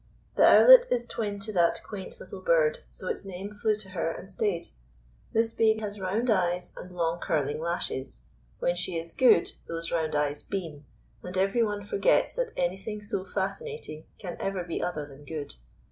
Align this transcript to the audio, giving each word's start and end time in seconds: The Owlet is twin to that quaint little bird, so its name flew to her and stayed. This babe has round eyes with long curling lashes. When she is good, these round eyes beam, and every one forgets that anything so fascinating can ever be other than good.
The 0.33 0.41
Owlet 0.47 0.87
is 0.89 1.05
twin 1.05 1.37
to 1.41 1.53
that 1.53 1.83
quaint 1.83 2.19
little 2.19 2.41
bird, 2.41 2.79
so 2.89 3.07
its 3.07 3.23
name 3.23 3.51
flew 3.53 3.75
to 3.75 3.89
her 3.89 4.09
and 4.09 4.31
stayed. 4.31 4.65
This 5.31 5.53
babe 5.53 5.79
has 5.81 5.99
round 5.99 6.31
eyes 6.31 6.73
with 6.75 6.89
long 6.89 7.19
curling 7.19 7.61
lashes. 7.61 8.23
When 8.57 8.75
she 8.75 8.97
is 8.97 9.13
good, 9.13 9.51
these 9.67 9.91
round 9.91 10.15
eyes 10.15 10.41
beam, 10.41 10.85
and 11.21 11.37
every 11.37 11.61
one 11.61 11.83
forgets 11.83 12.37
that 12.37 12.51
anything 12.57 13.03
so 13.03 13.23
fascinating 13.23 14.05
can 14.17 14.37
ever 14.39 14.63
be 14.63 14.81
other 14.81 15.05
than 15.05 15.23
good. 15.23 15.53